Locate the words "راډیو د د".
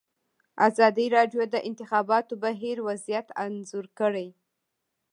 1.15-1.55